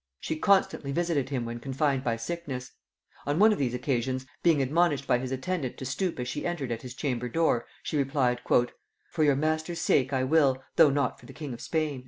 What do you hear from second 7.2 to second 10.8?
door, she replied, "For your master's sake I will,